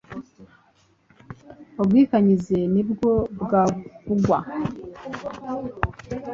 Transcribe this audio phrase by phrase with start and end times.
[1.81, 3.11] Ubwikanyize ni bwo
[3.41, 4.39] bwavugwa.